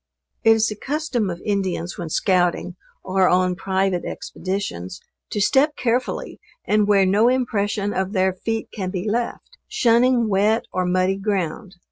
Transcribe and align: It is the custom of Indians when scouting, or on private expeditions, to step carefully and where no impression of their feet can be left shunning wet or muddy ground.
It 0.43 0.53
is 0.53 0.67
the 0.69 0.75
custom 0.75 1.29
of 1.29 1.39
Indians 1.45 1.95
when 1.95 2.09
scouting, 2.09 2.75
or 3.03 3.29
on 3.29 3.53
private 3.55 4.03
expeditions, 4.03 4.99
to 5.29 5.39
step 5.39 5.75
carefully 5.75 6.39
and 6.65 6.87
where 6.87 7.05
no 7.05 7.29
impression 7.29 7.93
of 7.93 8.11
their 8.11 8.33
feet 8.33 8.69
can 8.73 8.89
be 8.89 9.07
left 9.07 9.59
shunning 9.67 10.27
wet 10.27 10.65
or 10.73 10.87
muddy 10.87 11.17
ground. 11.17 11.75